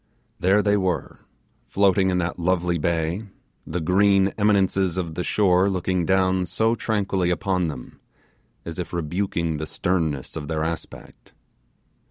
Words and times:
There 0.39 0.63
they 0.63 0.77
were, 0.77 1.27
floating 1.67 2.09
in 2.09 2.17
that 2.17 2.39
lovely 2.39 2.79
bay, 2.79 3.25
the 3.67 3.79
green 3.79 4.29
eminences 4.29 4.97
of 4.97 5.13
the 5.13 5.23
shore 5.23 5.69
looking 5.69 6.07
down 6.07 6.47
so 6.47 6.73
tranquilly 6.73 7.29
upon 7.29 7.67
them, 7.67 7.99
as 8.65 8.79
if 8.79 8.93
rebuking 8.93 9.57
the 9.57 9.67
sternness 9.67 10.35
of 10.35 10.47
their 10.47 10.63
aspect. 10.63 11.33